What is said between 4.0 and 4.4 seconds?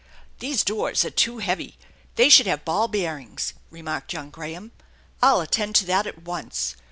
young